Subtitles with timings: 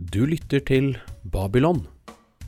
[0.00, 0.94] Du lytter til
[1.28, 1.82] Babylon,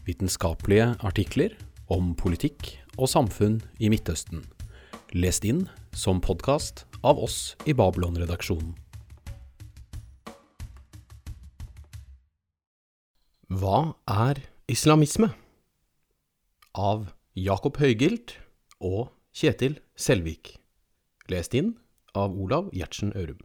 [0.07, 1.53] vitenskapelige artikler
[1.93, 4.41] om politikk og samfunn i Midtøsten,
[5.13, 8.73] lest inn som podkast av oss i Babylon-redaksjonen.
[13.53, 14.41] Hva er
[14.73, 15.35] islamisme?
[16.73, 18.39] Av Jakob Høygilt
[18.81, 20.57] og Kjetil Selvik.
[21.29, 21.75] Lest inn
[22.17, 23.45] av Olav Gjertsen Ørum.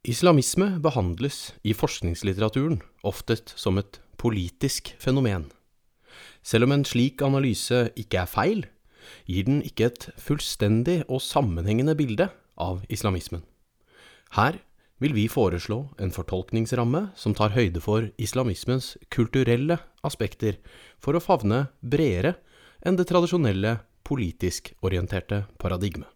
[0.00, 5.50] Islamisme behandles i forskningslitteraturen oftest som et politisk fenomen.
[6.40, 8.62] Selv om en slik analyse ikke er feil,
[9.28, 13.42] gir den ikke et fullstendig og sammenhengende bilde av islamismen.
[14.38, 14.56] Her
[15.04, 20.56] vil vi foreslå en fortolkningsramme som tar høyde for islamismens kulturelle aspekter,
[20.96, 22.38] for å favne bredere
[22.80, 23.76] enn det tradisjonelle
[24.08, 26.08] politisk orienterte paradigmet.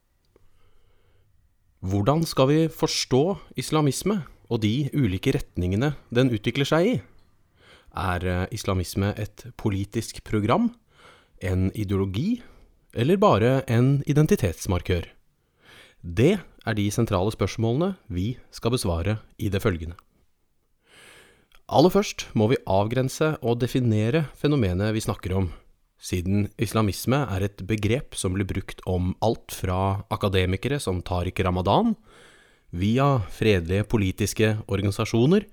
[1.85, 6.95] Hvordan skal vi forstå islamisme og de ulike retningene den utvikler seg i?
[7.93, 10.71] Er eh, islamisme et politisk program,
[11.45, 12.41] en ideologi,
[12.97, 15.11] eller bare en identitetsmarkør?
[16.01, 19.99] Det er de sentrale spørsmålene vi skal besvare i det følgende.
[21.69, 25.53] Aller først må vi avgrense og definere fenomenet vi snakker om,
[26.05, 31.95] siden islamisme er et begrep som blir brukt om alt fra akademikere som Tariq Ramadan,
[32.75, 35.47] via fredelige politiske organisasjoner,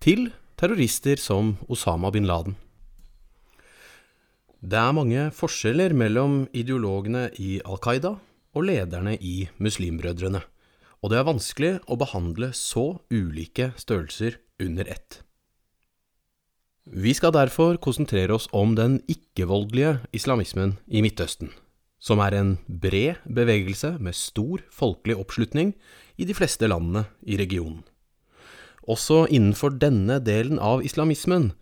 [0.00, 0.28] til
[0.60, 2.54] terrorister som Osama bin Laden.
[4.60, 8.12] Det er mange forskjeller mellom ideologene i Al Qaida
[8.52, 10.42] og lederne i Muslimbrødrene,
[11.00, 15.22] og det er vanskelig å behandle så ulike størrelser under ett.
[16.90, 21.52] Vi skal derfor konsentrere oss om den ikke-voldelige islamismen i Midtøsten,
[22.02, 25.70] som er en bred bevegelse med stor folkelig oppslutning
[26.18, 27.84] i de fleste landene i regionen.
[28.90, 31.52] Også innenfor denne delen av islamismen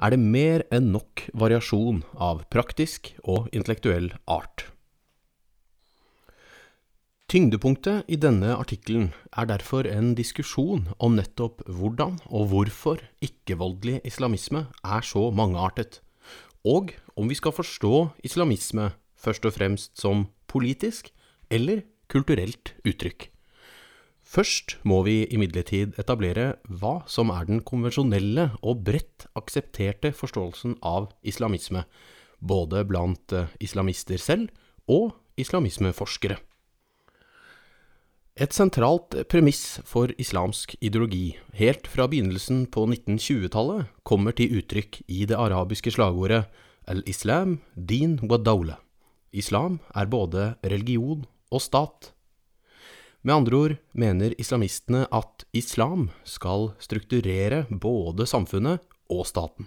[0.00, 4.70] er det mer enn nok variasjon av praktisk og intellektuell art.
[7.28, 14.62] Tyngdepunktet i denne artikkelen er derfor en diskusjon om nettopp hvordan og hvorfor ikke-voldelig islamisme
[14.80, 15.98] er så mangeartet,
[16.64, 17.92] og om vi skal forstå
[18.24, 21.12] islamisme først og fremst som politisk
[21.52, 23.28] eller kulturelt uttrykk.
[24.24, 31.12] Først må vi imidlertid etablere hva som er den konvensjonelle og bredt aksepterte forståelsen av
[31.20, 31.84] islamisme,
[32.40, 34.48] både blant islamister selv
[34.88, 36.40] og islamismeforskere.
[38.38, 45.24] Et sentralt premiss for islamsk ideologi, helt fra begynnelsen på 1920-tallet, kommer til uttrykk i
[45.26, 46.44] det arabiske slagordet
[46.86, 48.76] al-Islam din wa dawla.
[49.34, 52.12] Islam er både religion og stat.
[53.26, 59.66] Med andre ord mener islamistene at islam skal strukturere både samfunnet og staten.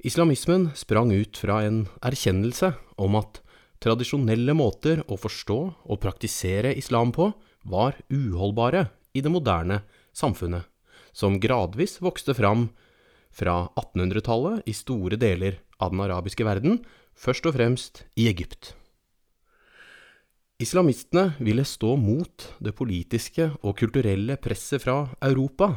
[0.00, 3.43] Islamismen sprang ut fra en erkjennelse om at
[3.84, 7.28] Tradisjonelle måter å forstå og praktisere islam på
[7.68, 9.82] var uholdbare i det moderne
[10.16, 10.64] samfunnet,
[11.12, 12.70] som gradvis vokste fram
[13.34, 16.80] fra 1800-tallet i store deler av den arabiske verden,
[17.12, 18.72] først og fremst i Egypt.
[20.62, 25.74] Islamistene ville stå mot det politiske og kulturelle presset fra Europa,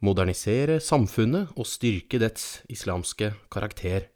[0.00, 4.13] modernisere samfunnet og styrke dets islamske karakter.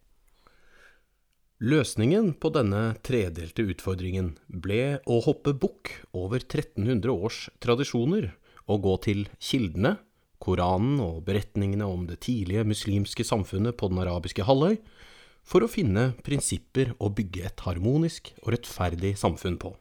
[1.58, 8.28] Løsningen på denne tredelte utfordringen ble å hoppe bukk over 1300 års tradisjoner
[8.70, 9.96] og gå til kildene,
[10.38, 14.76] Koranen og beretningene om det tidlige muslimske samfunnet på den arabiske halvøy,
[15.42, 19.72] for å finne prinsipper å bygge et harmonisk og rettferdig samfunn på.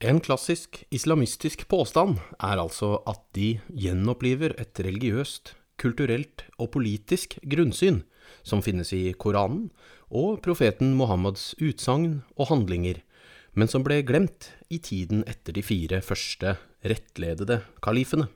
[0.00, 8.06] En klassisk islamistisk påstand er altså at de gjenoppliver et religiøst, kulturelt og politisk grunnsyn
[8.42, 9.68] som finnes i Koranen,
[10.10, 12.98] og profeten Mohammeds utsagn og handlinger,
[13.54, 18.28] men som ble glemt i tiden etter de fire første rettledede kalifene.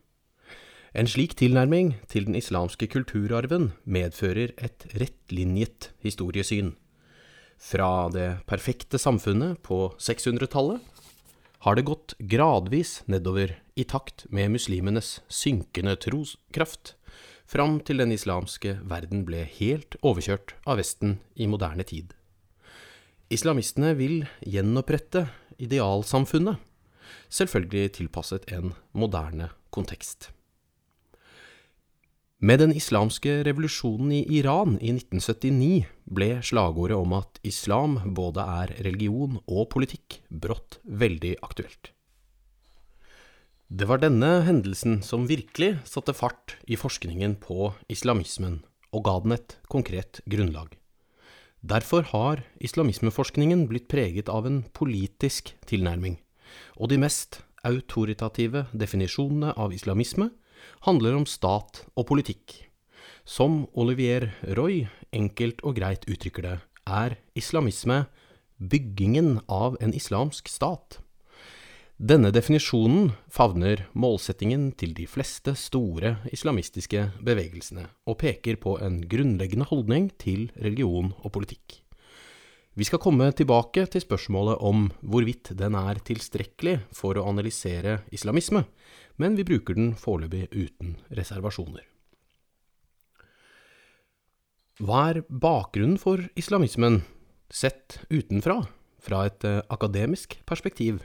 [0.94, 6.76] En slik tilnærming til den islamske kulturarven medfører et rettlinjet historiesyn.
[7.58, 10.79] Fra det perfekte samfunnet på 600-tallet
[11.67, 16.94] har det gått gradvis nedover i takt med muslimenes synkende troskraft,
[17.46, 22.12] fram til den islamske verden ble helt overkjørt av Vesten i moderne tid.
[23.32, 25.26] Islamistene vil gjenopprette
[25.62, 26.58] idealsamfunnet,
[27.32, 30.31] selvfølgelig tilpasset en moderne kontekst.
[32.44, 38.75] Med den islamske revolusjonen i Iran i 1979 ble slagordet om at islam både er
[38.85, 41.94] religion og politikk, brått veldig aktuelt.
[43.72, 48.61] Det var denne hendelsen som virkelig satte fart i forskningen på islamismen,
[48.93, 50.76] og ga den et konkret grunnlag.
[51.64, 56.19] Derfor har islamismeforskningen blitt preget av en politisk tilnærming,
[56.76, 60.28] og de mest autoritative definisjonene av islamisme
[60.84, 62.69] handler om stat og politikk.
[63.25, 64.84] Som Olivier Roy
[65.16, 68.05] enkelt og greit uttrykker det, er islamisme
[68.61, 71.00] byggingen av en islamsk stat.
[71.94, 79.69] Denne definisjonen favner målsettingen til de fleste store islamistiske bevegelsene, og peker på en grunnleggende
[79.70, 81.85] holdning til religion og politikk.
[82.75, 88.64] Vi skal komme tilbake til spørsmålet om hvorvidt den er tilstrekkelig for å analysere islamisme,
[89.14, 91.87] men vi bruker den foreløpig uten reservasjoner.
[94.82, 97.05] Hva er bakgrunnen for islamismen,
[97.47, 98.64] sett utenfra,
[98.99, 101.05] fra et eh, akademisk perspektiv?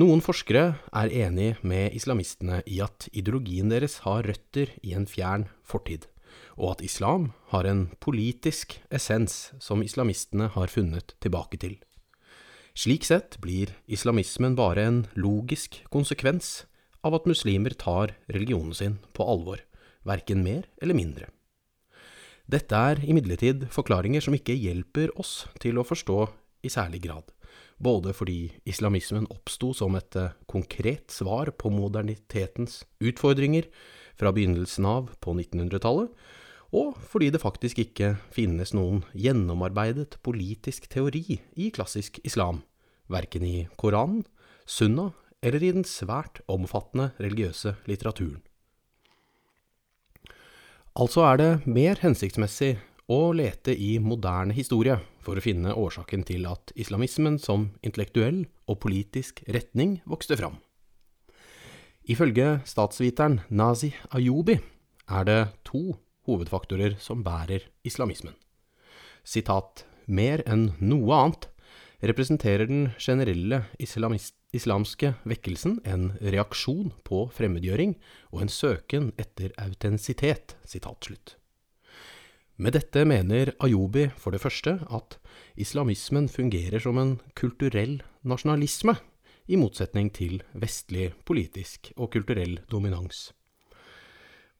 [0.00, 5.48] Noen forskere er enig med islamistene i at ideologien deres har røtter i en fjern
[5.66, 6.06] fortid,
[6.56, 11.74] og at islam har en politisk essens som islamistene har funnet tilbake til.
[12.72, 16.62] Slik sett blir islamismen bare en logisk konsekvens
[17.04, 19.60] av at muslimer tar religionen sin på alvor,
[20.06, 21.28] verken mer eller mindre.
[22.48, 26.22] Dette er imidlertid forklaringer som ikke hjelper oss til å forstå
[26.64, 27.28] i særlig grad
[27.80, 33.70] både fordi islamismen oppsto som et eh, konkret svar på modernitetens utfordringer
[34.20, 36.12] fra begynnelsen av på 1900-tallet,
[36.76, 42.62] og fordi det faktisk ikke finnes noen gjennomarbeidet politisk teori i klassisk islam,
[43.10, 44.22] verken i Koranen,
[44.70, 45.10] Sunna
[45.42, 48.38] eller i den svært omfattende religiøse litteraturen.
[51.00, 52.74] Altså er det mer hensiktsmessig
[53.10, 58.78] å lete i moderne historie for å finne årsaken til at islamismen som intellektuell og
[58.84, 60.60] politisk retning vokste fram.
[62.10, 64.56] Ifølge statsviteren Nazi Ayubi
[65.10, 65.98] er det to
[66.28, 68.36] hovedfaktorer som bærer islamismen.
[69.26, 71.48] Sitat, mer enn noe annet
[72.06, 73.64] representerer den generelle
[74.54, 77.98] islamske vekkelsen en reaksjon på fremmedgjøring
[78.30, 80.56] og en søken etter autentisitet.
[80.64, 81.39] Sitat slutt.
[82.60, 85.14] Med dette mener Ayubi for det første at
[85.56, 88.98] islamismen fungerer som en kulturell nasjonalisme,
[89.48, 93.30] i motsetning til vestlig politisk og kulturell dominans.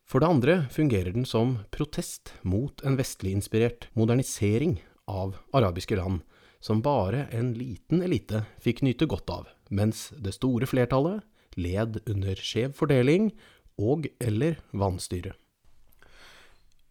[0.08, 6.24] For det andre fungerer den som protest mot en vestlig inspirert modernisering av arabiske land,
[6.58, 11.20] som bare en liten elite fikk nyte godt av, mens det store flertallet
[11.60, 13.28] led under skjev fordeling
[13.76, 15.36] og eller vanstyre.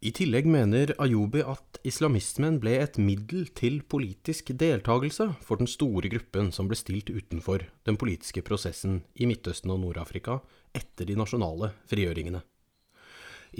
[0.00, 6.08] I tillegg mener Ayubi at islamismen ble et middel til politisk deltakelse for den store
[6.08, 10.38] gruppen som ble stilt utenfor den politiske prosessen i Midtøsten og Nord-Afrika
[10.72, 12.40] etter de nasjonale frigjøringene.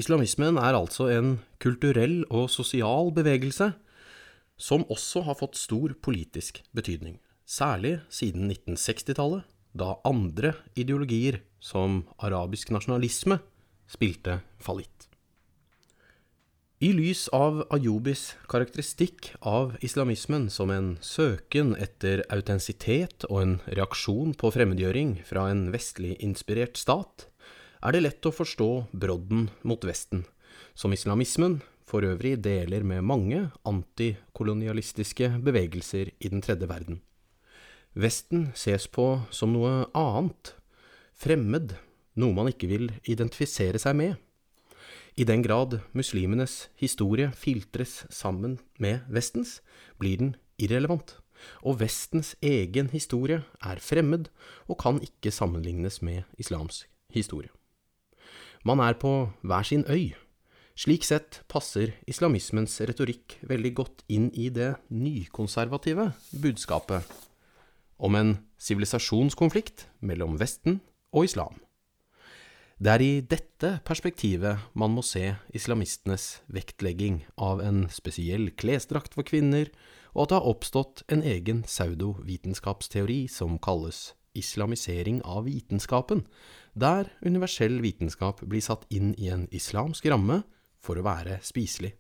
[0.00, 3.74] Islamismen er altså en kulturell og sosial bevegelse
[4.56, 9.44] som også har fått stor politisk betydning, særlig siden 1960-tallet,
[9.76, 13.42] da andre ideologier, som arabisk nasjonalisme,
[13.92, 15.09] spilte fallitt.
[16.80, 24.30] I lys av Ayubis karakteristikk av islamismen som en søken etter autentisitet og en reaksjon
[24.40, 27.26] på fremmedgjøring fra en vestlig inspirert stat,
[27.84, 30.22] er det lett å forstå brodden mot Vesten,
[30.72, 37.02] som islamismen for øvrig deler med mange antikolonialistiske bevegelser i den tredje verden.
[37.92, 40.54] Vesten ses på som noe annet,
[41.12, 41.76] fremmed,
[42.16, 44.16] noe man ikke vil identifisere seg med.
[45.20, 49.58] I den grad muslimenes historie filtres sammen med Vestens,
[50.00, 51.18] blir den irrelevant,
[51.60, 54.30] og Vestens egen historie er fremmed
[54.64, 57.52] og kan ikke sammenlignes med islamsk historie.
[58.64, 60.16] Man er på hver sin øy.
[60.72, 67.04] Slik sett passer islamismens retorikk veldig godt inn i det nykonservative budskapet
[68.00, 70.80] om en sivilisasjonskonflikt mellom Vesten
[71.12, 71.60] og islam.
[72.80, 79.26] Det er i dette perspektivet man må se islamistenes vektlegging av en spesiell klesdrakt for
[79.28, 79.68] kvinner,
[80.16, 86.22] og at det har oppstått en egen pseudovitenskapsteori som kalles islamisering av vitenskapen,
[86.72, 90.40] der universell vitenskap blir satt inn i en islamsk ramme
[90.80, 91.92] for å være spiselig.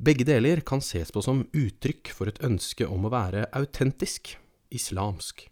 [0.00, 4.32] Begge deler kan ses på som uttrykk for et ønske om å være autentisk,
[4.72, 5.44] islamsk.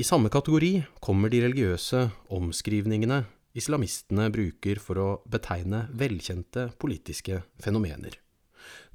[0.00, 3.18] I samme kategori kommer de religiøse omskrivningene
[3.60, 8.14] islamistene bruker for å betegne velkjente politiske fenomener.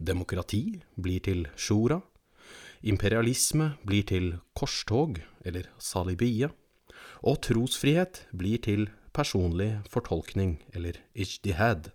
[0.02, 2.00] Demokrati blir til shura,
[2.82, 6.50] imperialisme blir til korstog, eller salibia,
[7.22, 11.92] og trosfrihet blir til personlig fortolkning, eller ijtihad.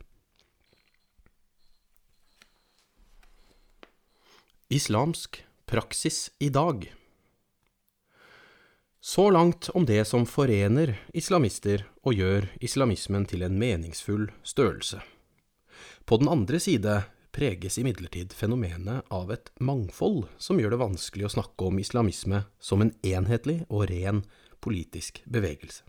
[4.71, 6.93] Islamsk praksis i dag
[9.00, 15.00] Så langt om det som forener islamister og gjør islamismen til en meningsfull størrelse.
[16.04, 16.99] På den andre side
[17.33, 22.85] preges imidlertid fenomenet av et mangfold som gjør det vanskelig å snakke om islamisme som
[22.85, 24.21] en enhetlig og ren
[24.61, 25.80] politisk bevegelse.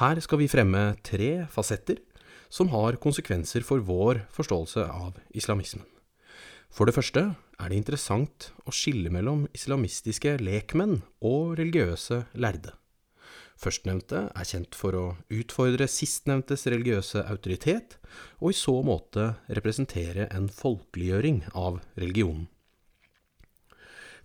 [0.00, 2.00] Her skal vi fremme tre fasetter
[2.48, 5.84] som har konsekvenser for vår forståelse av islamismen.
[6.72, 7.22] For det første
[7.56, 12.74] er det interessant å skille mellom islamistiske lekmenn og religiøse lærde.
[13.56, 17.96] Førstnevnte er kjent for å utfordre sistnevntes religiøse autoritet,
[18.36, 22.50] og i så måte representere en folkeliggjøring av religionen.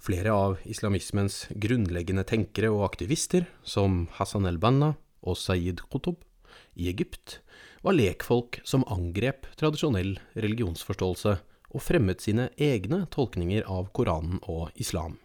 [0.01, 6.25] Flere av islamismens grunnleggende tenkere og aktivister, som Hassan el-Banna og Saeed Qutub
[6.73, 7.37] i Egypt,
[7.85, 11.37] var lekfolk som angrep tradisjonell religionsforståelse
[11.71, 15.17] og fremmet sine egne tolkninger av Koranen og islam.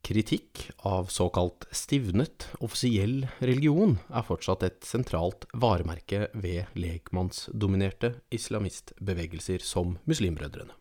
[0.00, 9.98] Kritikk av såkalt stivnet offisiell religion er fortsatt et sentralt varemerke ved lekmannsdominerte islamistbevegelser som
[10.08, 10.72] Muslimbrødrene.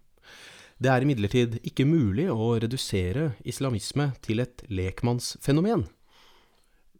[0.79, 5.83] Det er imidlertid ikke mulig å redusere islamisme til et lekmannsfenomen.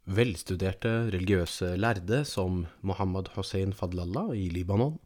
[0.04, 4.98] Velstuderte religiøse lærde som Mohammed Hossein Fadlallah i Libanon,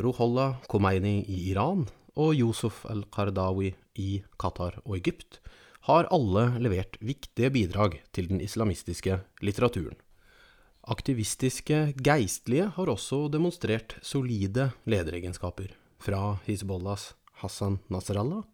[0.00, 5.40] Ruhollah Khomeini i Iran og Yusuf al-Qardawi i Qatar og Egypt
[5.88, 9.96] har alle levert viktige bidrag til den islamistiske litteraturen.
[10.90, 18.44] Aktivistiske geistlige har også demonstrert solide lederegenskaper, fra Hizbollahs Hassan Nasrallah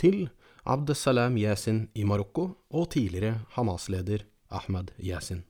[0.00, 0.28] til
[0.64, 5.44] Abdesalam Yasin i Marokko og tidligere Hamas-leder Ahmad Yasin.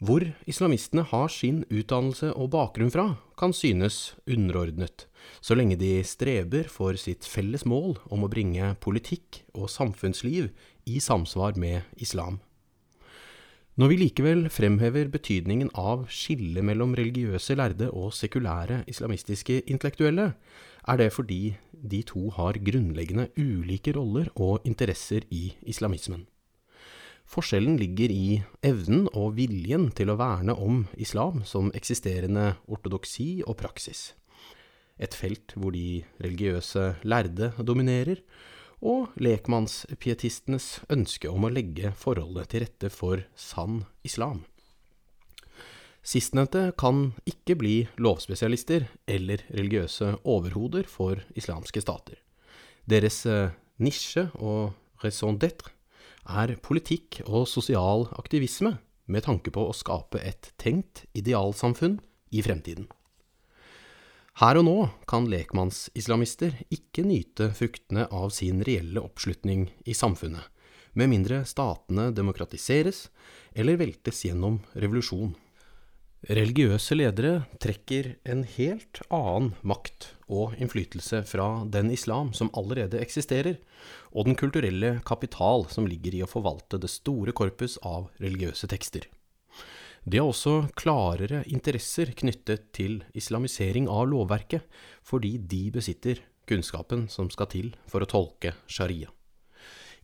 [0.00, 5.04] Hvor islamistene har sin utdannelse og bakgrunn fra, kan synes underordnet,
[5.44, 10.48] så lenge de streber for sitt felles mål om å bringe politikk og samfunnsliv
[10.88, 12.40] i samsvar med islam.
[13.76, 20.32] Når vi likevel fremhever betydningen av skillet mellom religiøse lærde og sekulære islamistiske intellektuelle,
[20.88, 26.24] er det fordi de to har grunnleggende ulike roller og interesser i islamismen.
[27.30, 33.54] Forskjellen ligger i evnen og viljen til å verne om islam som eksisterende ortodoksi og
[33.60, 34.16] praksis.
[34.98, 38.18] Et felt hvor de religiøse lærde dominerer,
[38.80, 44.42] og lekmannspietistenes ønske om å legge forholdet til rette for sann islam.
[46.02, 52.16] Sistnevnte kan ikke bli lovspesialister eller religiøse overhoder for islamske stater.
[52.88, 54.72] Deres eh, nisje og
[55.04, 55.76] raison d'être
[56.28, 58.76] er politikk og sosial aktivisme
[59.10, 61.98] med tanke på å skape et tenkt idealsamfunn
[62.30, 62.86] i fremtiden.
[64.40, 64.76] Her og nå
[65.10, 70.46] kan lekmannsislamister ikke nyte fruktene av sin reelle oppslutning i samfunnet,
[70.96, 73.08] med mindre statene demokratiseres
[73.52, 75.34] eller veltes gjennom revolusjon.
[76.28, 83.56] Religiøse ledere trekker en helt annen makt og innflytelse fra den islam som allerede eksisterer,
[84.12, 89.08] og den kulturelle kapital som ligger i å forvalte det store korpus av religiøse tekster.
[90.04, 94.68] De har også klarere interesser knyttet til islamisering av lovverket,
[95.00, 99.08] fordi de besitter kunnskapen som skal til for å tolke sharia.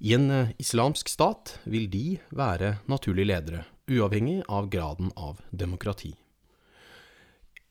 [0.00, 6.14] I en eh, islamsk stat vil de være naturlige ledere, uavhengig av graden av demokrati.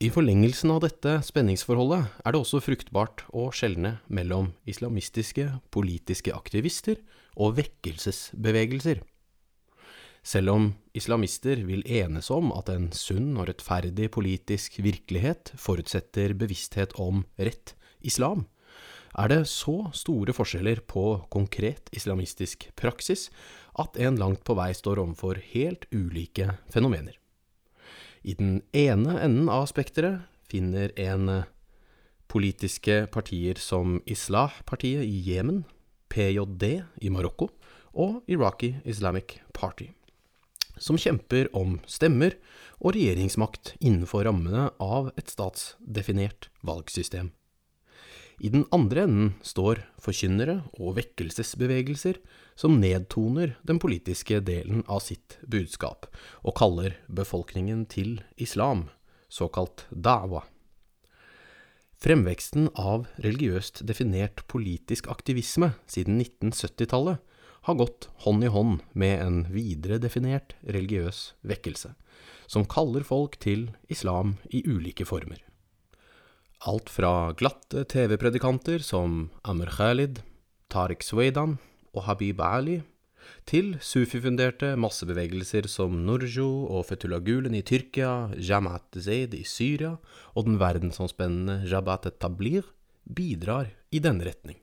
[0.03, 6.99] I forlengelsen av dette spenningsforholdet er det også fruktbart å skjelne mellom islamistiske politiske aktivister
[7.39, 8.99] og vekkelsesbevegelser.
[10.25, 10.67] Selv om
[10.97, 17.75] islamister vil enes om at en sunn og rettferdig politisk virkelighet forutsetter bevissthet om rett
[18.03, 18.47] islam,
[19.15, 23.29] er det så store forskjeller på konkret islamistisk praksis
[23.79, 27.17] at en langt på vei står overfor helt ulike fenomener.
[28.25, 31.43] I den ene enden av spekteret finner en
[32.31, 35.63] politiske partier som Islah-partiet i Jemen,
[36.09, 36.65] PJD
[37.05, 37.51] i Marokko
[37.93, 39.91] og Iraqi Islamic Party,
[40.77, 42.35] som kjemper om stemmer
[42.81, 47.31] og regjeringsmakt innenfor rammene av et statsdefinert valgsystem.
[48.37, 52.19] I den andre enden står forkynnere og vekkelsesbevegelser
[52.59, 56.09] som nedtoner den politiske delen av sitt budskap,
[56.43, 58.89] og kaller befolkningen til islam,
[59.31, 60.43] såkalt dawa.
[61.95, 67.23] Fremveksten av religiøst definert politisk aktivisme siden 1970-tallet
[67.65, 71.95] har gått hånd i hånd med en videredefinert religiøs vekkelse,
[72.51, 75.39] som kaller folk til islam i ulike former.
[76.63, 80.21] Alt fra glatte TV-predikanter som Amr Khalid,
[80.71, 81.57] Tariq Swaydan
[81.93, 82.79] og Habib Ali,
[83.45, 89.95] til sufifunderte massebevegelser som Nurjo og Fethullah Gulen i Tyrkia, Jamaat Zaid i Syria
[90.33, 92.65] og den verdensomspennende Jabhat et-Tablir,
[93.05, 94.57] bidrar i denne retning.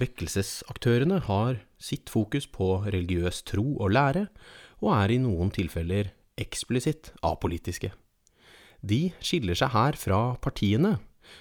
[0.00, 4.28] Vekkelsesaktørene har sitt fokus på religiøs tro og lære,
[4.80, 7.92] og er i noen tilfeller eksplisitt apolitiske.
[8.80, 10.96] De skiller seg her fra partiene,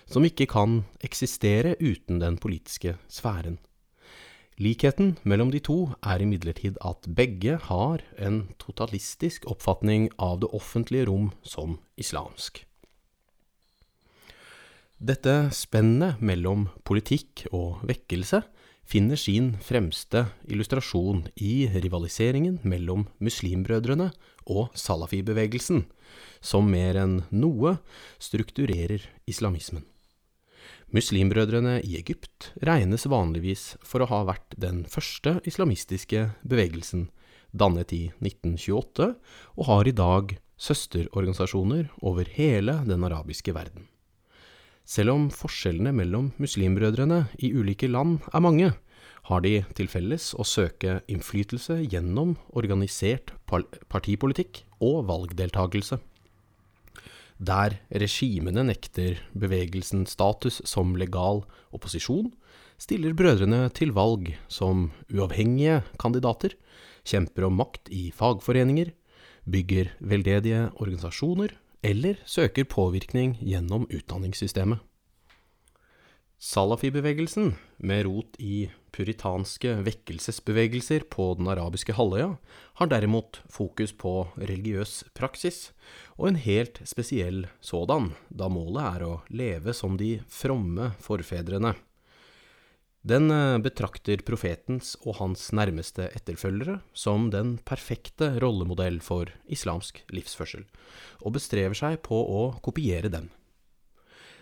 [0.09, 3.57] som ikke kan eksistere uten den politiske sfæren.
[4.59, 11.07] Likheten mellom de to er imidlertid at begge har en totalistisk oppfatning av det offentlige
[11.07, 12.65] rom som islamsk.
[14.99, 18.41] Dette spennet mellom politikk og vekkelse
[18.83, 24.09] finner sin fremste illustrasjon i rivaliseringen mellom muslimbrødrene
[24.43, 25.85] og salafi-bevegelsen,
[26.41, 27.77] som mer enn noe
[28.21, 29.85] strukturerer islamismen.
[30.89, 37.09] Muslimbrødrene i Egypt regnes vanligvis for å ha vært den første islamistiske bevegelsen,
[37.53, 39.11] dannet i 1928,
[39.57, 43.85] og har i dag søsterorganisasjoner over hele den arabiske verden.
[44.89, 48.71] Selv om forskjellene mellom muslimbrødrene i ulike land er mange,
[49.29, 55.99] har de til felles å søke innflytelse gjennom organisert partipolitikk og valgdeltagelse
[57.39, 62.33] der regimene nekter bevegelsen status som legal opposisjon,
[62.79, 66.55] stiller brødrene til valg som uavhengige kandidater,
[67.07, 68.91] kjemper om makt i fagforeninger,
[69.47, 74.83] bygger veldedige organisasjoner eller søker påvirkning gjennom utdanningssystemet.
[76.39, 82.33] Salafi-bevegelsen, med rot i puritanske vekkelsesbevegelser på den arabiske halvøya,
[82.79, 85.71] har derimot fokus på religiøs praksis,
[86.17, 91.75] og en helt spesiell sådan, da målet er å leve som de fromme forfedrene.
[93.09, 100.65] Den eh, betrakter profetens og hans nærmeste etterfølgere som den perfekte rollemodell for islamsk livsførsel,
[101.23, 103.29] og bestrever seg på å kopiere dem.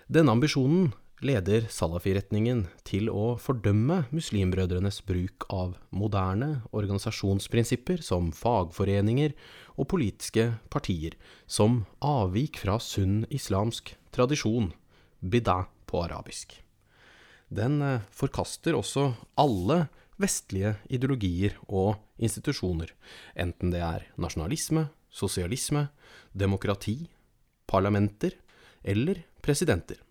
[0.09, 0.89] Denne ambisjonen
[1.25, 9.33] leder Salafi-retningen til å fordømme muslimbrødrenes bruk av moderne organisasjonsprinsipper som fagforeninger
[9.77, 11.17] og politiske partier,
[11.49, 14.71] som avvik fra sunn islamsk tradisjon,
[15.21, 16.53] bidah på arabisk.
[17.49, 19.87] Den eh, forkaster også alle
[20.21, 22.91] vestlige ideologier og institusjoner,
[23.37, 25.87] enten det er nasjonalisme, sosialisme,
[26.33, 26.99] demokrati,
[27.69, 28.35] parlamenter
[28.83, 30.01] eller presidenter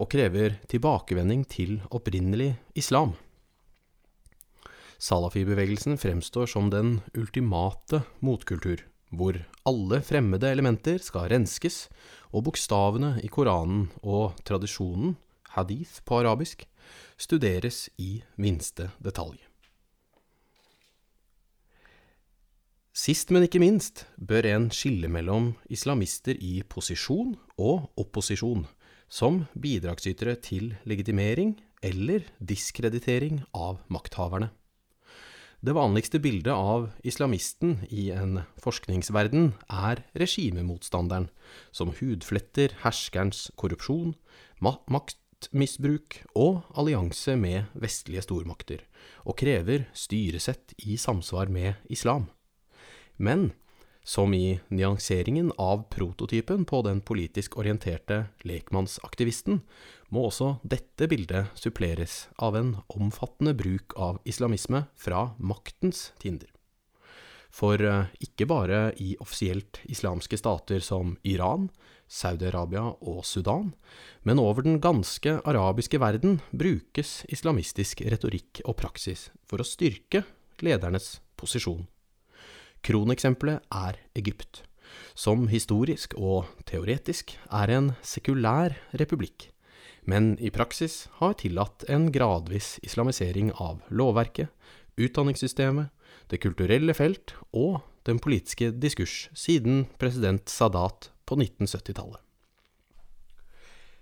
[0.00, 3.12] og krever tilbakevending til opprinnelig islam.
[5.00, 8.82] Salafi-bevegelsen fremstår som den ultimate motkultur,
[9.12, 9.36] hvor
[9.68, 11.88] alle fremmede elementer skal renskes,
[12.32, 15.16] og bokstavene i Koranen og tradisjonen,
[15.56, 16.66] hadith på arabisk,
[17.20, 19.40] studeres i minste detalj.
[23.00, 28.66] Sist, men ikke minst, bør en skille mellom islamister i posisjon og opposisjon,
[29.10, 34.52] som bidragsytere til legitimering eller diskreditering av makthaverne.
[35.60, 41.28] Det vanligste bildet av islamisten i en forskningsverden er regimemotstanderen,
[41.68, 44.14] som hudfletter herskerens korrupsjon,
[44.64, 48.86] maktmisbruk og allianse med vestlige stormakter,
[49.28, 52.30] og krever styresett i samsvar med islam.
[53.20, 53.50] Men
[54.10, 59.60] som i nyanseringen av prototypen på den politisk orienterte lekmannsaktivisten,
[60.10, 66.50] må også dette bildet suppleres av en omfattende bruk av islamisme fra maktens tinder.
[67.54, 71.68] For eh, ikke bare i offisielt islamske stater som Iran,
[72.10, 73.70] Saudi-Arabia og Sudan,
[74.26, 80.26] men over den ganske arabiske verden brukes islamistisk retorikk og praksis for å styrke
[80.66, 81.86] ledernes posisjon.
[82.86, 84.62] Kroneksempelet er Egypt,
[85.14, 89.50] som historisk og teoretisk er en sekulær republikk,
[90.08, 94.48] men i praksis har tillatt en gradvis islamisering av lovverket,
[95.00, 95.90] utdanningssystemet,
[96.32, 102.20] det kulturelle felt og den politiske diskurs siden president Sadat på 1970-tallet.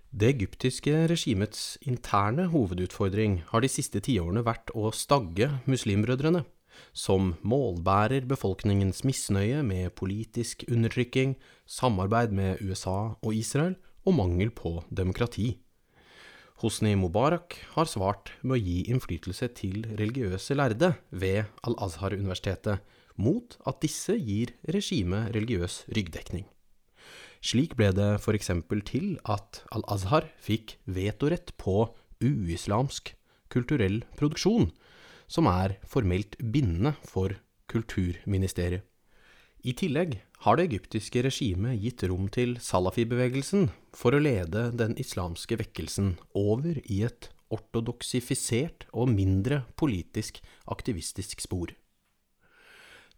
[0.08, 6.46] Det egyptiske regimets interne hovedutfordring har de siste tiårene vært å stagge muslimbrødrene
[6.92, 11.36] som målbærer befolkningens misnøye med politisk undertrykking,
[11.66, 15.58] samarbeid med USA og Israel og mangel på demokrati.
[16.58, 22.80] Hosni Mubarak har svart med å gi innflytelse til religiøse lærde ved Al-Azhar-universitetet,
[23.18, 26.48] mot at disse gir regimet religiøs ryggdekning.
[27.38, 28.50] Slik ble det f.eks.
[28.90, 31.86] til at Al-Azhar fikk vetorett på
[32.18, 33.14] uislamsk
[33.54, 34.72] kulturell produksjon,
[35.28, 37.36] som er formelt bindende for
[37.70, 38.84] kulturministeriet.
[39.66, 45.58] I tillegg har det egyptiske regimet gitt rom til salafi-bevegelsen for å lede den islamske
[45.58, 50.38] vekkelsen over i et ortodoksifisert og mindre politisk
[50.70, 51.74] aktivistisk spor.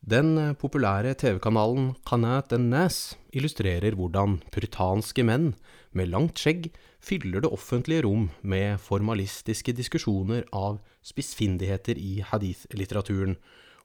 [0.00, 5.50] Den populære TV-kanalen Qanat en-Nas illustrerer hvordan puritanske menn
[5.92, 6.70] med langt skjegg
[7.04, 13.36] fyller det offentlige rom med formalistiske diskusjoner av spissfindigheter i hadith-litteraturen,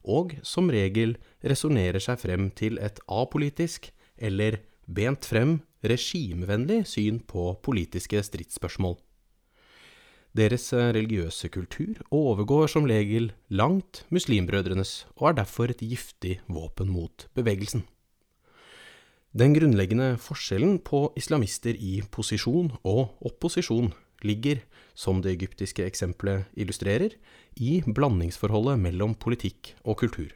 [0.08, 7.52] og som regel resonnerer seg frem til et apolitisk eller bent frem regimevennlig syn på
[7.60, 8.96] politiske stridsspørsmål.
[10.36, 17.24] Deres religiøse kultur overgår som regel langt muslimbrødrenes, og er derfor et giftig våpen mot
[17.38, 17.86] bevegelsen.
[19.32, 23.94] Den grunnleggende forskjellen på islamister i posisjon og opposisjon
[24.24, 24.60] ligger,
[24.94, 27.16] som det egyptiske eksempelet illustrerer,
[27.56, 30.28] i blandingsforholdet mellom politikk og kultur.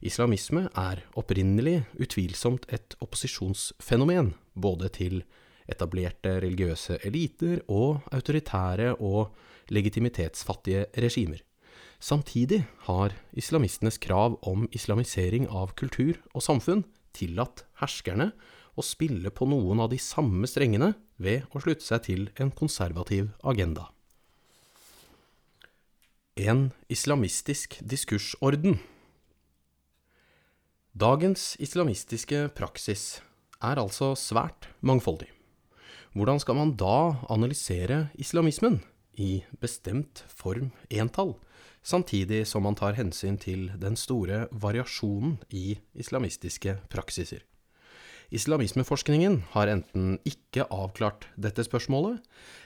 [0.00, 5.22] Islamisme er opprinnelig utvilsomt et opposisjonsfenomen, både til
[5.70, 9.32] etablerte religiøse eliter og autoritære og
[9.70, 11.40] legitimitetsfattige regimer.
[12.00, 18.30] Samtidig har islamistenes krav om islamisering av kultur og samfunn tillatt herskerne
[18.78, 23.28] å spille på noen av de samme strengene ved å slutte seg til en konservativ
[23.44, 23.90] agenda.
[26.40, 28.78] En islamistisk diskursorden
[30.90, 33.20] Dagens islamistiske praksis
[33.62, 35.28] er altså svært mangfoldig.
[36.10, 38.80] Hvordan skal man da analysere islamismen
[39.14, 41.36] i bestemt form entall,
[41.86, 47.44] samtidig som man tar hensyn til den store variasjonen i islamistiske praksiser?
[48.30, 52.18] Islamismeforskningen har enten ikke avklart dette spørsmålet,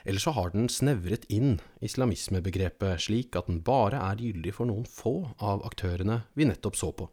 [0.05, 4.85] eller så har den snevret inn islamismebegrepet slik at den bare er gyldig for noen
[4.89, 7.09] få av aktørene vi nettopp så på.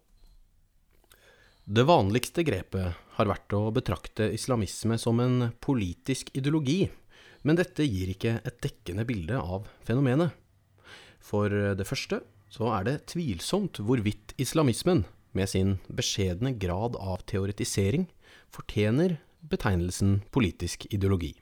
[1.64, 6.88] Det vanligste grepet har vært å betrakte islamisme som en politisk ideologi,
[7.46, 10.34] men dette gir ikke et dekkende bilde av fenomenet.
[11.22, 12.18] For det første
[12.50, 18.08] så er det tvilsomt hvorvidt islamismen, med sin beskjedne grad av teoretisering,
[18.50, 21.36] fortjener betegnelsen politisk ideologi.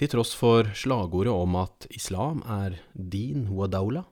[0.00, 4.08] Til tross for slagordet om at islam er din wa dawla,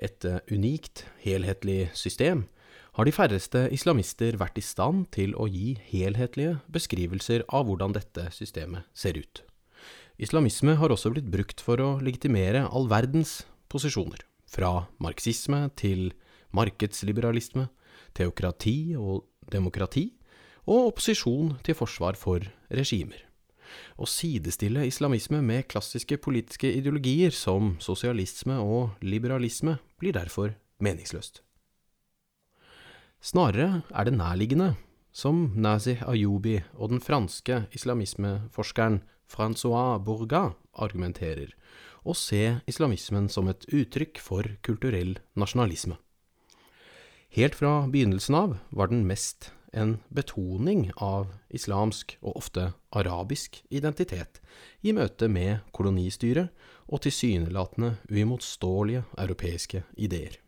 [0.00, 2.48] et unikt, helhetlig system,
[2.96, 8.30] har de færreste islamister vært i stand til å gi helhetlige beskrivelser av hvordan dette
[8.32, 9.42] systemet ser ut.
[10.16, 16.14] Islamisme har også blitt brukt for å legitimere all verdens posisjoner, fra marxisme til
[16.56, 17.68] markedsliberalisme,
[18.16, 20.08] teokrati og demokrati,
[20.64, 23.20] og opposisjon til forsvar for regimer.
[24.00, 31.42] Å sidestille islamisme med klassiske politiske ideologier som sosialisme og liberalisme blir derfor meningsløst.
[33.22, 34.74] Snarere er det nærliggende,
[35.12, 41.50] som Nazi Ayubi og den franske islamismeforskeren Francois Bourgat argumenterer,
[42.04, 45.96] å se islamismen som et uttrykk for kulturell nasjonalisme.
[47.36, 54.40] Helt fra begynnelsen av var den mest en betoning av islamsk, og ofte arabisk, identitet
[54.80, 56.52] i møte med kolonistyret
[56.86, 60.38] og tilsynelatende uimotståelige europeiske ideer.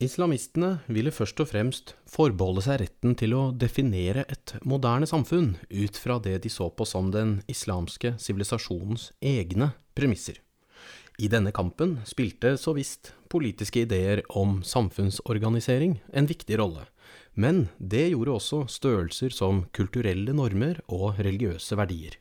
[0.00, 5.98] Islamistene ville først og fremst forbeholde seg retten til å definere et moderne samfunn ut
[6.00, 10.38] fra det de så på som den islamske sivilisasjonens egne premisser.
[11.20, 16.86] I denne kampen spilte så visst politiske ideer om samfunnsorganisering en viktig rolle,
[17.36, 22.16] men det gjorde også størrelser som kulturelle normer og religiøse verdier.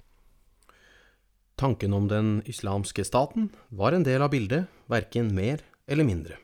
[1.56, 6.44] Tanken om den islamske staten var en del av bildet, verken mer eller mindre.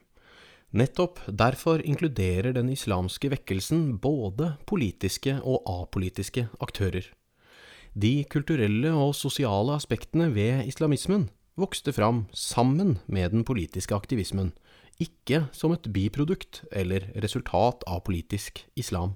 [0.75, 7.05] Nettopp derfor inkluderer den islamske vekkelsen både politiske og apolitiske aktører.
[7.95, 14.51] De kulturelle og sosiale aspektene ved islamismen vokste fram sammen med den politiske aktivismen,
[14.99, 19.15] ikke som et biprodukt eller resultat av politisk islam.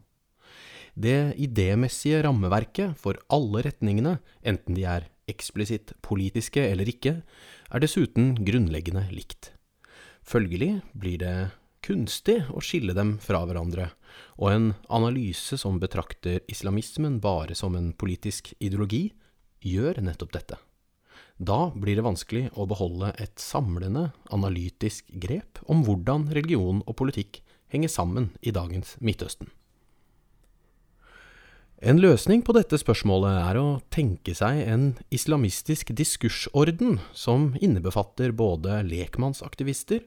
[0.95, 7.19] Det idémessige rammeverket for alle retningene, enten de er eksplisitt politiske eller ikke,
[7.67, 9.58] er dessuten grunnleggende likt.
[10.29, 11.35] Følgelig blir det
[11.81, 13.87] kunstig å skille dem fra hverandre,
[14.37, 19.07] og en analyse som betrakter islamismen bare som en politisk ideologi,
[19.65, 20.59] gjør nettopp dette.
[21.39, 27.41] Da blir det vanskelig å beholde et samlende, analytisk grep om hvordan religion og politikk
[27.73, 29.49] henger sammen i dagens Midtøsten.
[31.79, 38.81] En løsning på dette spørsmålet er å tenke seg en islamistisk diskursorden som innebefatter både
[38.83, 40.01] lekmannsaktivister,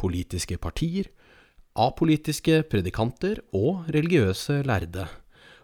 [0.00, 1.10] politiske partier,
[1.76, 5.04] apolitiske predikanter og religiøse lærde,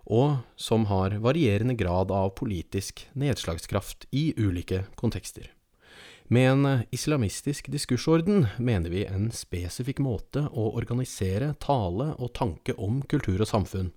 [0.04, 5.48] og som har varierende grad av politisk nedslagskraft i ulike kontekster.
[6.28, 13.00] Med en islamistisk diskursorden mener vi en spesifikk måte å organisere tale og tanke om
[13.08, 13.94] kultur og samfunn,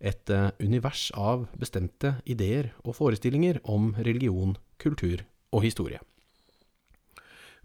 [0.00, 6.00] et univers av bestemte ideer og forestillinger om religion, kultur og historie.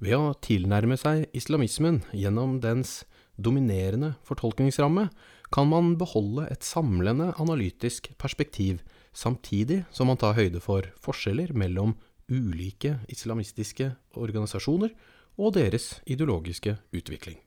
[0.04, 3.06] Ved å tilnærme seg islamismen gjennom dens
[3.40, 5.08] dominerende fortolkningsramme,
[5.54, 8.82] kan man beholde et samlende analytisk perspektiv,
[9.16, 11.96] samtidig som man tar høyde for forskjeller mellom
[12.28, 14.92] ulike islamistiske organisasjoner
[15.38, 17.38] og deres ideologiske utvikling.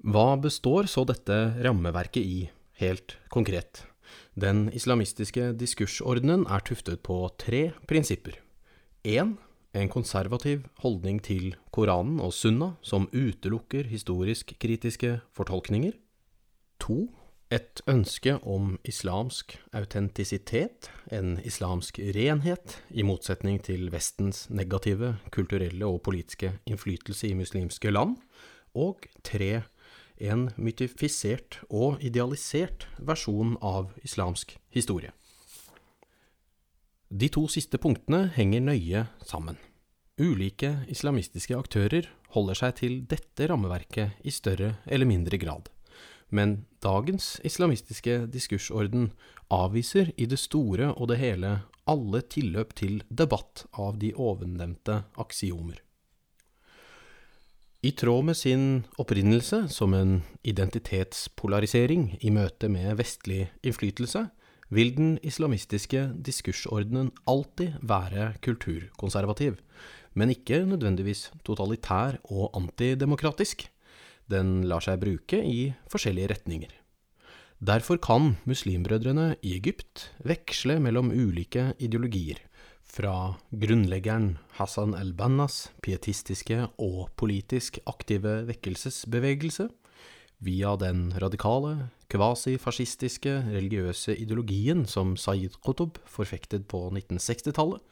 [0.00, 2.40] Hva består så dette rammeverket i,
[2.80, 3.84] helt konkret?
[4.34, 8.40] Den islamistiske diskursordenen er tuftet på tre prinsipper.
[9.04, 9.36] 1
[9.72, 15.94] en konservativ holdning til Koranen og Sunna som utelukker historisk kritiske fortolkninger.
[16.82, 17.06] To,
[17.50, 26.02] et ønske om islamsk autentisitet, en islamsk renhet, i motsetning til Vestens negative kulturelle og
[26.02, 28.16] politiske innflytelse i muslimske land.
[28.74, 29.62] Og tre,
[30.20, 35.12] en mytifisert og idealisert versjon av islamsk historie.
[37.10, 39.58] De to siste punktene henger nøye sammen.
[40.20, 42.06] Ulike islamistiske aktører
[42.36, 45.70] holder seg til dette rammeverket i større eller mindre grad,
[46.30, 49.10] men dagens islamistiske diskursorden
[49.50, 51.56] avviser i det store og det hele
[51.90, 55.80] alle tilløp til debatt av de ovennevnte aksiomer.
[57.80, 58.64] I tråd med sin
[59.00, 64.26] opprinnelse som en identitetspolarisering i møte med vestlig innflytelse,
[64.68, 69.56] vil den islamistiske diskursordenen alltid være kulturkonservativ,
[70.12, 73.64] men ikke nødvendigvis totalitær og antidemokratisk.
[74.28, 76.76] Den lar seg bruke i forskjellige retninger.
[77.64, 82.44] Derfor kan muslimbrødrene i Egypt veksle mellom ulike ideologier,
[82.90, 89.68] fra grunnleggeren Hassan el-Bannas pietistiske og politisk aktive vekkelsesbevegelse,
[90.40, 97.82] via den radikale, kvasifascistiske religiøse ideologien som Sayyid Qutub forfektet på 1960-tallet,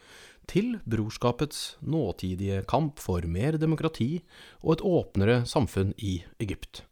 [0.49, 4.23] til brorskapets nåtidige kamp for mer demokrati
[4.63, 6.83] og et åpnere samfunn i Egypt.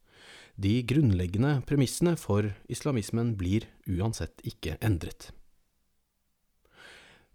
[0.60, 5.32] De grunnleggende premissene for islamismen blir uansett ikke endret.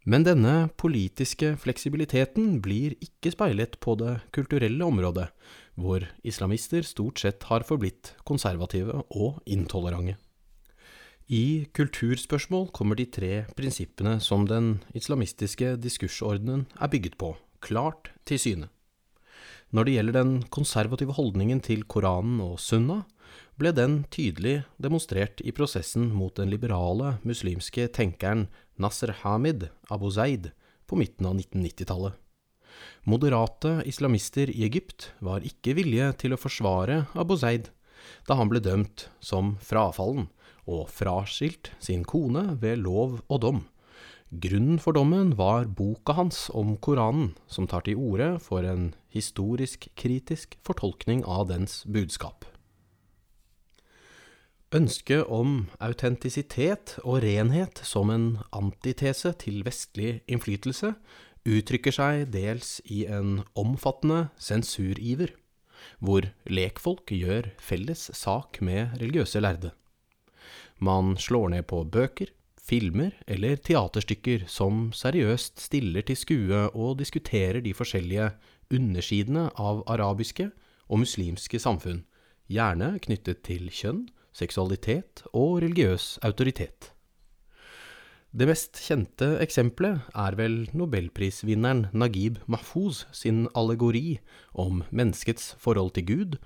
[0.04, 5.28] Men denne politiske fleksibiliteten blir ikke speilet på det kulturelle området,
[5.78, 10.18] hvor islamister stort sett har forblitt konservative og intolerante.
[11.32, 18.42] I kulturspørsmål kommer de tre prinsippene som den islamistiske diskursordenen er bygget på, klart til
[18.42, 18.72] syne.
[19.72, 23.04] Når det gjelder den konservative holdningen til Koranen og Sunna,
[23.62, 28.48] ble den tydelig demonstrert i prosessen mot den liberale muslimske tenkeren
[28.82, 30.50] Nasser Hamid Abu Zaid
[30.90, 32.18] på midten av 1990-tallet.
[33.06, 37.70] Moderate islamister i Egypt var ikke villige til å forsvare Abu Zaid
[38.26, 40.32] da han ble dømt som frafallen
[40.66, 43.60] og fraskilt sin kone ved lov og dom.
[44.32, 49.90] Grunnen for dommen var boka hans om Koranen, som tar til orde for en historisk
[50.00, 52.48] kritisk fortolkning av dens budskap.
[54.72, 60.94] Ønsket om autentisitet og renhet som en antitese til vestlig innflytelse
[61.44, 65.34] uttrykker seg dels i en omfattende sensuriver,
[66.00, 69.74] hvor lekfolk gjør felles sak med religiøse lærde.
[70.80, 77.60] Man slår ned på bøker, filmer eller teaterstykker som seriøst stiller til skue og diskuterer
[77.60, 78.32] de forskjellige
[78.72, 80.48] undersidene av arabiske
[80.88, 82.06] og muslimske samfunn,
[82.48, 84.06] gjerne knyttet til kjønn,
[84.36, 86.92] seksualitet og religiøs autoritet.
[88.32, 94.22] Det mest kjente eksempelet er vel nobelprisvinneren Nagib Mahfouz sin allegori
[94.56, 96.38] om menneskets forhold til Gud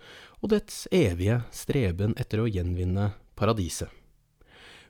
[0.42, 3.92] og dets evige streben etter å gjenvinne paradiset.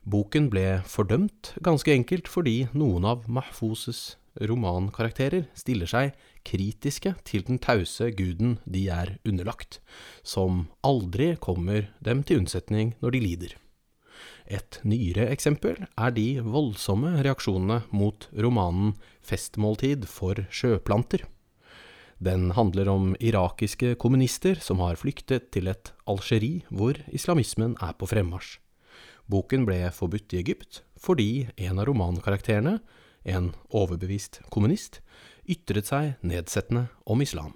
[0.07, 7.59] Boken ble fordømt ganske enkelt fordi noen av Mahfouzes romankarakterer stiller seg kritiske til den
[7.59, 9.81] tause guden de er underlagt,
[10.23, 13.53] som aldri kommer dem til unnsetning når de lider.
[14.45, 18.93] Et nyere eksempel er de voldsomme reaksjonene mot romanen
[19.25, 21.25] Festmåltid for sjøplanter.
[22.21, 28.07] Den handler om irakiske kommunister som har flyktet til et Algerie hvor islamismen er på
[28.07, 28.59] fremmarsj.
[29.25, 32.77] Boken ble forbudt i Egypt fordi en av romankarakterene,
[33.25, 35.01] en overbevist kommunist,
[35.49, 37.53] ytret seg nedsettende om islam.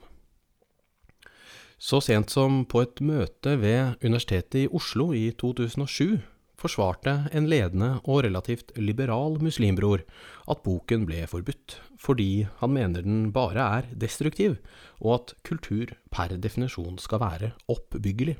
[1.79, 6.19] Så sent som på et møte ved Universitetet i Oslo i 2007
[6.59, 10.03] forsvarte en ledende og relativt liberal muslimbror
[10.51, 14.57] at boken ble forbudt, fordi han mener den bare er destruktiv,
[14.99, 18.35] og at kultur per definisjon skal være oppbyggelig.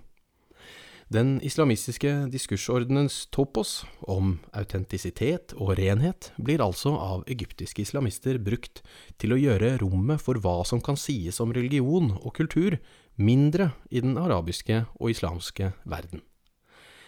[1.10, 8.84] Den islamistiske diskursordenens topos om autentisitet og renhet blir altså av egyptiske islamister brukt
[9.17, 12.78] til å gjøre rommet for hva som kan sies om religion og kultur,
[13.17, 16.22] mindre i den arabiske og islamske verden.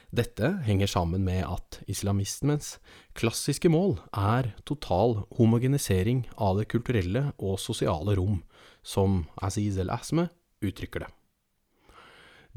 [0.09, 2.79] Dette henger sammen med at islamismens
[3.13, 8.41] klassiske mål er total homogenisering av det kulturelle og sosiale rom,
[8.81, 10.31] som Aziz el-Asme
[10.65, 11.13] uttrykker det.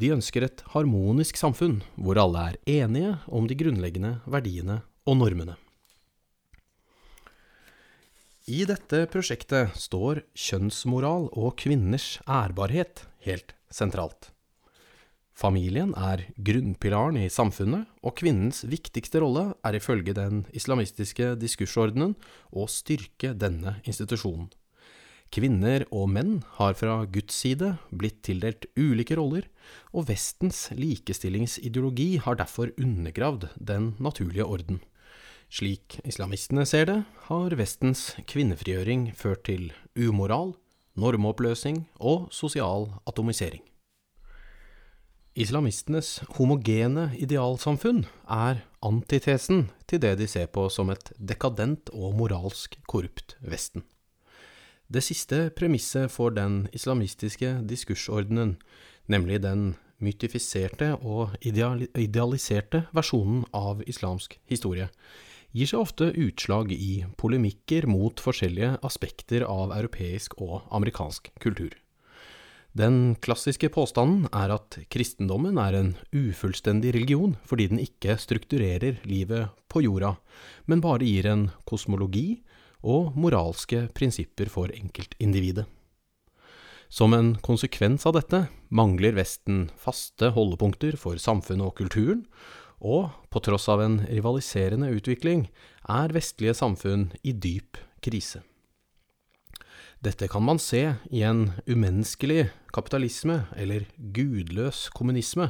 [0.01, 5.55] De ønsker et harmonisk samfunn hvor alle er enige om de grunnleggende verdiene og normene.
[8.51, 14.35] I dette prosjektet står kjønnsmoral og kvinners ærbarhet helt sentralt.
[15.35, 22.13] Familien er grunnpilaren i samfunnet, og kvinnens viktigste rolle er ifølge den islamistiske diskursordenen
[22.55, 24.53] å styrke denne institusjonen.
[25.35, 29.49] Kvinner og menn har fra Guds side blitt tildelt ulike roller,
[29.91, 34.79] og Vestens likestillingsideologi har derfor undergravd den naturlige orden.
[35.51, 40.55] Slik islamistene ser det, har Vestens kvinnefrigjøring ført til umoral,
[40.95, 43.65] normoppløsning og sosial atomisering.
[45.35, 52.79] Islamistenes homogene idealsamfunn er antitesen til det de ser på som et dekadent og moralsk
[52.87, 53.83] korrupt Vesten.
[54.89, 58.59] Det siste premisset for den islamistiske diskursordenen,
[59.09, 64.91] nemlig den mytifiserte og idealiserte versjonen av islamsk historie,
[65.55, 71.73] gir seg ofte utslag i polemikker mot forskjellige aspekter av europeisk og amerikansk kultur.
[72.75, 79.55] Den klassiske påstanden er at kristendommen er en ufullstendig religion fordi den ikke strukturerer livet
[79.71, 80.17] på jorda,
[80.67, 82.43] men bare gir en kosmologi
[82.85, 85.65] og moralske prinsipper for enkeltindividet.
[86.93, 92.27] Som en konsekvens av dette mangler Vesten faste holdepunkter for samfunnet og kulturen,
[92.85, 95.49] og på tross av en rivaliserende utvikling
[95.91, 98.45] er vestlige samfunn i dyp krise.
[100.05, 105.49] Dette kan man se i en umenneskelig kapitalisme eller gudløs kommunisme,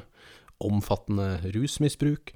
[0.62, 2.30] omfattende rusmisbruk,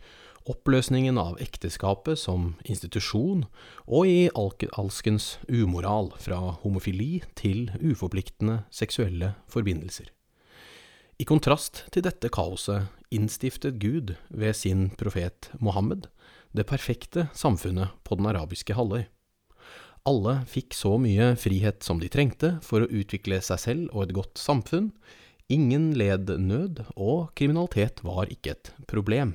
[0.48, 3.44] oppløsningen av ekteskapet som institusjon,
[3.86, 10.08] og i alskens umoral, fra homofili til uforpliktende seksuelle forbindelser.
[11.18, 16.06] I kontrast til dette kaoset innstiftet Gud ved sin profet Mohammed
[16.54, 19.04] det perfekte samfunnet på den arabiske halvøy.
[20.08, 24.14] Alle fikk så mye frihet som de trengte for å utvikle seg selv og et
[24.16, 24.92] godt samfunn.
[25.52, 29.34] Ingen led nød, og kriminalitet var ikke et problem.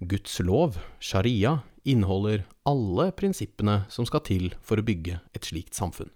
[0.00, 6.10] Guds lov, sharia, inneholder alle prinsippene som skal til for å bygge et slikt samfunn.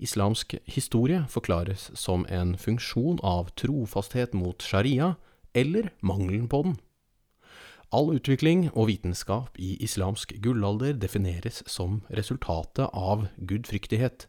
[0.00, 5.14] Islamsk historie forklares som en funksjon av trofasthet mot sharia,
[5.56, 6.76] eller mangelen på den.
[7.92, 14.26] All utvikling og vitenskap i islamsk gullalder defineres som resultatet av gudfryktighet,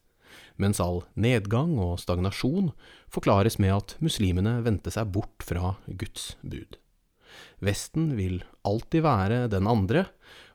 [0.56, 2.72] mens all nedgang og stagnasjon
[3.12, 6.78] forklares med at muslimene vendte seg bort fra Guds bud.
[7.64, 10.08] Vesten vil alltid være den andre,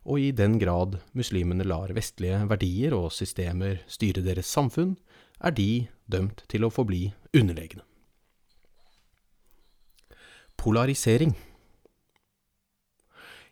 [0.02, 4.96] og i den grad muslimene lar vestlige verdier og systemer styre deres samfunn,
[5.42, 7.82] er de dømt til å forbli underlegne.
[10.58, 11.34] Polarisering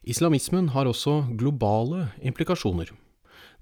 [0.00, 2.92] Islamismen har også globale implikasjoner.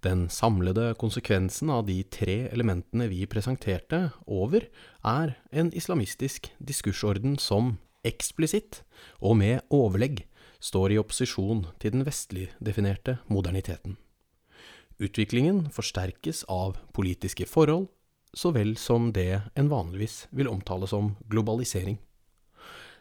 [0.07, 4.69] Den samlede konsekvensen av de tre elementene vi presenterte over,
[5.03, 7.79] er en islamistisk diskursorden som
[8.09, 8.83] eksplisitt
[9.21, 10.25] og med overlegg
[10.65, 13.97] står i opposisjon til den vestlig definerte moderniteten.
[14.99, 17.87] Utviklingen forsterkes av politiske forhold,
[18.35, 22.01] så vel som det en vanligvis vil omtale som globalisering.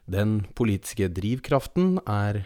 [0.08, 2.46] Den politiske drivkraften er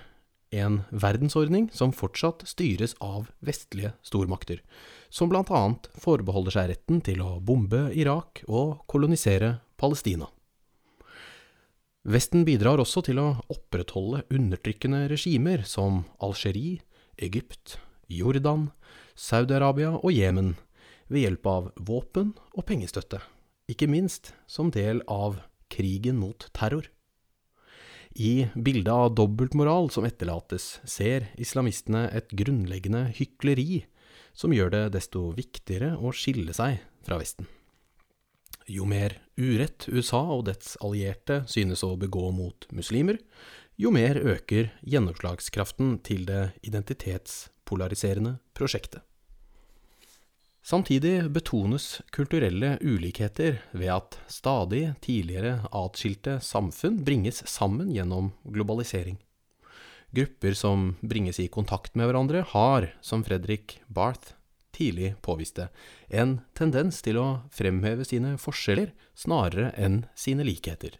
[0.51, 4.63] en verdensordning som fortsatt styres av vestlige stormakter,
[5.09, 10.27] som annet forbeholder seg retten til å bombe Irak og kolonisere Palestina.
[12.01, 16.79] Vesten bidrar også til å opprettholde undertrykkende regimer som Algerie,
[17.21, 17.75] Egypt,
[18.09, 18.71] Jordan,
[19.13, 20.55] Saudi-Arabia og Jemen
[21.11, 23.21] ved hjelp av våpen og pengestøtte,
[23.69, 26.89] ikke minst som del av krigen mot terror.
[28.17, 33.85] I bildet av dobbeltmoral som etterlates, ser islamistene et grunnleggende hykleri
[34.33, 37.45] som gjør det desto viktigere å skille seg fra Vesten.
[38.69, 43.19] Jo mer urett USA og dets allierte synes å begå mot muslimer,
[43.81, 49.01] jo mer øker gjennomslagskraften til det identitetspolariserende prosjektet.
[50.61, 59.17] Samtidig betones kulturelle ulikheter ved at stadig tidligere atskilte samfunn bringes sammen gjennom globalisering.
[60.13, 64.35] Grupper som bringes i kontakt med hverandre, har, som Fredrik Barth
[64.81, 65.69] tidlig påviste,
[66.09, 70.97] en tendens til å fremheve sine forskjeller snarere enn sine likheter.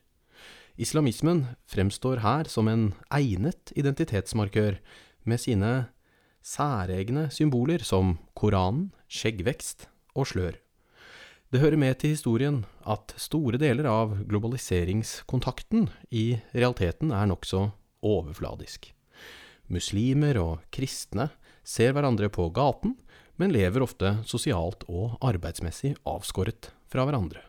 [0.81, 4.79] Islamismen fremstår her som en egnet identitetsmarkør,
[5.21, 5.71] med sine
[6.41, 9.85] særegne symboler som Koranen, skjeggvekst
[10.17, 10.55] og slør.
[11.51, 17.67] Det hører med til historien at store deler av globaliseringskontakten i realiteten er nokså
[18.01, 18.87] overfladisk.
[19.71, 21.27] Muslimer og kristne
[21.67, 22.95] ser hverandre på gaten,
[23.41, 27.41] men lever ofte sosialt og arbeidsmessig avskåret fra hverandre.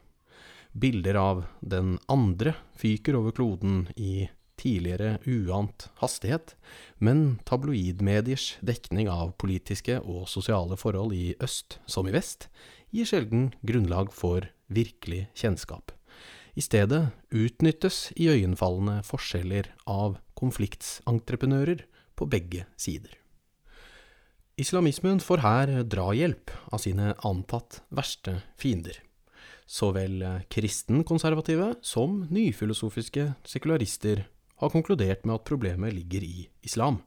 [0.73, 6.55] Bilder av den andre fyker over kloden i tidligere uant hastighet,
[6.97, 12.49] men tabloidmediers dekning av politiske og sosiale forhold i øst som i vest
[12.95, 15.93] gir sjelden grunnlag for virkelig kjennskap.
[16.57, 21.85] I stedet utnyttes iøynefallende forskjeller av konfliktsentreprenører
[22.17, 23.22] på begge sider.
[24.61, 28.99] Islamismen får her drahjelp av sine antatt verste fiender.
[29.67, 30.21] Så vel
[30.53, 34.27] kristenkonservative som nyfilosofiske sekularister
[34.61, 37.01] har konkludert med at problemet ligger i islam.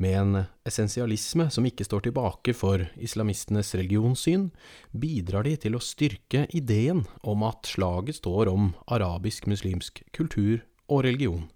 [0.00, 4.48] Med en essensialisme som ikke står tilbake for islamistenes religionssyn,
[4.96, 11.50] bidrar de til å styrke ideen om at slaget står om arabisk-muslimsk kultur og religion.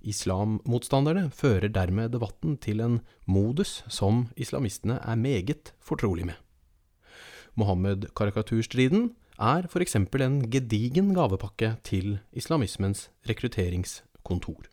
[0.00, 6.38] Islammotstanderne fører dermed debatten til en modus som islamistene er meget fortrolig med.
[7.56, 14.68] Mohammed-karikaturstriden er eksempel en gedigen gavepakke til islamismens rekrutteringskontor.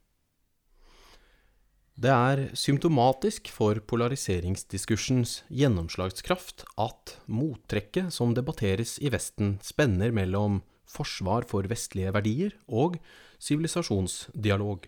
[1.94, 11.46] Det er symptomatisk for polariseringsdiskursens gjennomslagskraft at mottrekket som debatteres i Vesten, spenner mellom forsvar
[11.46, 12.98] for vestlige verdier og
[13.38, 14.88] sivilisasjonsdialog.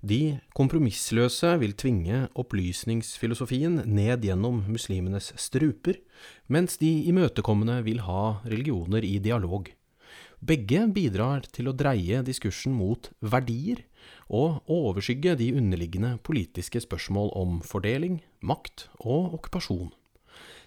[0.00, 5.98] De kompromissløse vil tvinge opplysningsfilosofien ned gjennom muslimenes struper,
[6.48, 9.68] mens de imøtekommende vil ha religioner i dialog.
[10.40, 13.84] Begge bidrar til å dreie diskursen mot verdier,
[14.32, 19.90] og overskygge de underliggende politiske spørsmål om fordeling, makt og okkupasjon.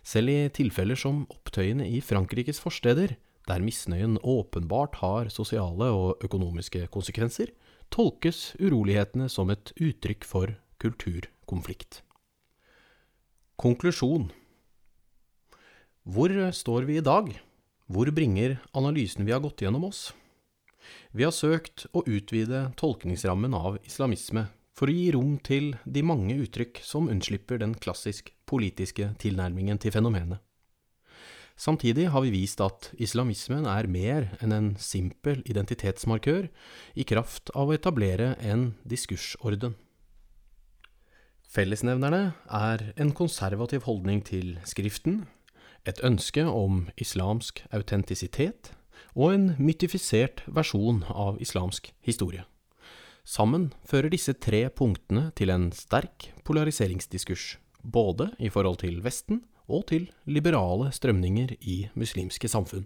[0.06, 3.16] Selv i tilfeller som opptøyene i Frankrikes forsteder,
[3.50, 7.50] der misnøyen åpenbart har sosiale og økonomiske konsekvenser,
[7.94, 12.02] tolkes urolighetene som et uttrykk for kulturkonflikt.
[13.62, 14.32] Konklusjon
[16.04, 17.30] Hvor står vi i dag?
[17.88, 20.10] Hvor bringer analysen vi har gått gjennom oss?
[21.14, 26.36] Vi har søkt å utvide tolkningsrammen av islamisme for å gi rom til de mange
[26.42, 30.42] uttrykk som unnslipper den klassisk politiske tilnærmingen til fenomenet.
[31.56, 36.50] Samtidig har vi vist at islamismen er mer enn en simpel identitetsmarkør
[36.98, 39.76] i kraft av å etablere en diskursorden.
[41.54, 45.28] Fellesnevnerne er en konservativ holdning til Skriften,
[45.86, 48.72] et ønske om islamsk autentisitet
[49.14, 52.48] og en mytifisert versjon av islamsk historie.
[53.24, 59.88] Sammen fører disse tre punktene til en sterk polariseringsdiskurs, både i forhold til Vesten og
[59.92, 62.86] til liberale strømninger i muslimske samfunn.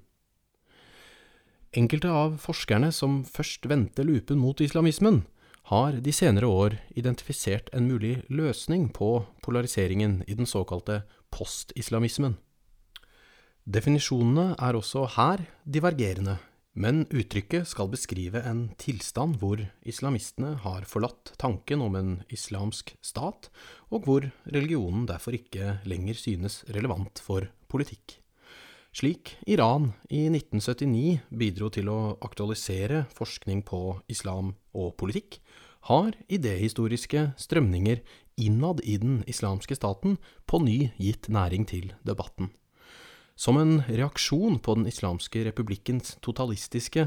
[1.78, 5.26] Enkelte av forskerne som først vendte lupen mot islamismen,
[5.68, 12.38] har de senere år identifisert en mulig løsning på polariseringen i den såkalte postislamismen.
[13.68, 16.38] Definisjonene er også her divergerende,
[16.78, 23.50] men uttrykket skal beskrive en tilstand hvor islamistene har forlatt tanken om en islamsk stat,
[23.90, 28.20] og hvor religionen derfor ikke lenger synes relevant for politikk.
[28.94, 35.42] Slik Iran i 1979 bidro til å aktualisere forskning på islam og politikk,
[35.90, 38.02] har idehistoriske strømninger
[38.38, 40.18] innad i den islamske staten
[40.50, 42.52] på ny gitt næring til debatten.
[43.38, 47.04] Som en reaksjon på den islamske republikkens totalistiske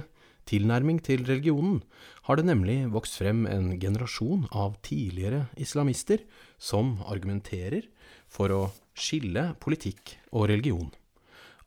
[0.47, 1.81] tilnærming til religionen
[2.28, 6.22] har det nemlig vokst frem en generasjon av tidligere islamister
[6.55, 7.89] som argumenterer
[8.31, 8.62] for å
[8.95, 10.93] skille politikk og religion.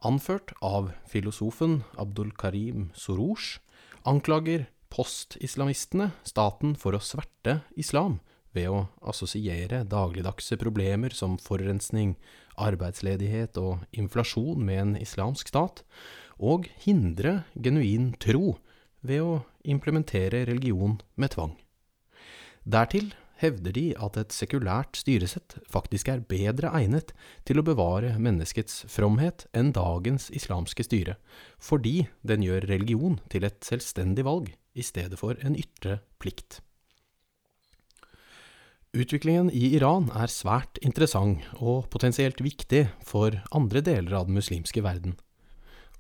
[0.03, 3.59] Anført av filosofen Abdul Karim Soroush
[4.07, 8.21] anklager postislamistene staten for å sverte islam
[8.53, 12.15] ved å assosiere dagligdagse problemer som forurensning,
[12.61, 15.81] arbeidsledighet og inflasjon med en islamsk stat,
[16.37, 18.57] og hindre genuin tro
[19.01, 21.53] ved å implementere religion med tvang.
[22.63, 23.11] Dertil
[23.43, 27.11] hevder de at et sekulært styresett faktisk er bedre egnet
[27.47, 31.17] til å bevare menneskets fromhet enn dagens islamske styre,
[31.59, 36.61] fordi den gjør religion til et selvstendig valg i stedet for en ytre plikt.
[38.93, 44.83] Utviklingen i Iran er svært interessant og potensielt viktig for andre deler av den muslimske
[44.85, 45.15] verden.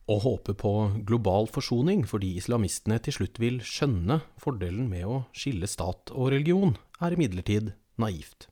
[0.05, 5.65] Å håpe på global forsoning fordi islamistene til slutt vil skjønne fordelen med å skille
[5.71, 8.45] stat og religion, er imidlertid naivt.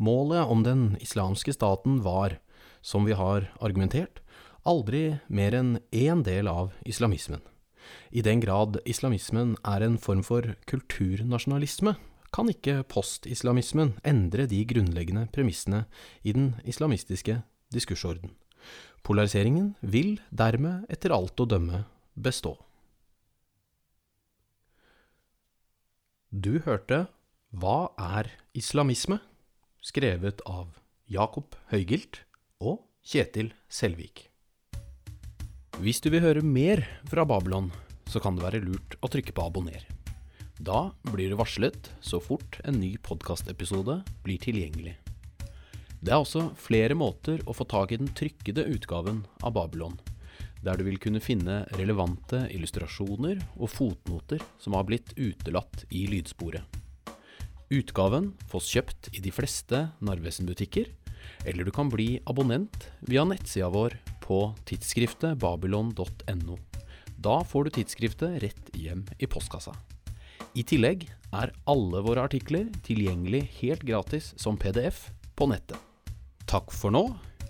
[0.00, 2.38] Målet om den islamske staten var,
[2.80, 4.22] som vi har argumentert,
[4.64, 7.44] aldri mer enn én del av islamismen.
[8.16, 11.98] I den grad islamismen er en form for kulturnasjonalisme,
[12.32, 15.84] kan ikke postislamismen endre de grunnleggende premissene
[16.24, 17.42] i den islamistiske
[17.74, 18.32] diskursorden.
[19.02, 22.54] Polariseringen vil dermed etter alt å dømme bestå.
[26.32, 27.06] Du hørte
[27.52, 29.20] Hva er islamisme?
[29.82, 30.78] skrevet av
[31.10, 32.22] Jakob Høygilt
[32.62, 34.28] og Kjetil Selvik.
[35.82, 37.72] Hvis du vil høre mer fra Babylon,
[38.06, 39.82] så kan det være lurt å trykke på abonner.
[40.62, 44.92] Da blir du varslet så fort en ny podkastepisode blir tilgjengelig.
[45.98, 49.96] Det er også flere måter å få tak i den trykkede utgaven av Babylon,
[50.62, 56.62] der du vil kunne finne relevante illustrasjoner og fotnoter som har blitt utelatt i lydsporet.
[57.74, 60.92] Utgaven fås kjøpt i de fleste Narvesen-butikker,
[61.42, 66.60] eller du kan bli abonnent via nettsida vår på tidsskriftet babylon.no.
[67.18, 69.74] Da får du tidsskriftet rett hjem i postkassa.
[70.52, 75.06] I tillegg er alle våre artikler tilgjengelig helt gratis som PDF
[75.38, 75.78] på nettet.
[76.44, 77.06] Takk for nå.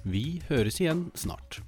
[0.07, 1.59] Vi høres igjen snart.